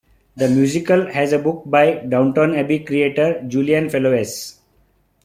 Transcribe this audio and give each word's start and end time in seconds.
The 0.35 0.47
musical 0.49 1.11
has 1.11 1.31
a 1.31 1.37
book 1.37 1.61
by 1.67 2.03
"Downton 2.03 2.55
Abbey" 2.55 2.79
creator 2.79 3.39
Julian 3.47 3.87
Fellowes. 3.87 4.59